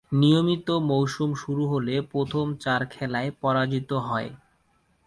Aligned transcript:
নিয়মিত 0.11 0.67
মৌসুম 0.87 1.29
শুরু 1.35 1.63
হলে 1.67 1.95
প্রথম 2.11 2.45
চার 2.55 2.81
খেলায় 2.91 3.29
পরাজিত 3.41 3.91
হয়। 4.07 4.29